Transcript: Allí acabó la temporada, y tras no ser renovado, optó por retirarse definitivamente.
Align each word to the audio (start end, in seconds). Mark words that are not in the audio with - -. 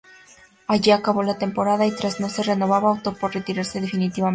Allí 0.65 0.89
acabó 0.89 1.21
la 1.21 1.37
temporada, 1.37 1.85
y 1.85 1.91
tras 1.91 2.19
no 2.19 2.27
ser 2.27 2.47
renovado, 2.47 2.87
optó 2.87 3.13
por 3.13 3.35
retirarse 3.35 3.79
definitivamente. 3.79 4.23